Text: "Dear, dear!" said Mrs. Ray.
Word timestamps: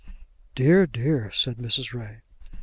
"Dear, 0.55 0.87
dear!" 0.87 1.29
said 1.31 1.57
Mrs. 1.59 1.93
Ray. 1.93 2.21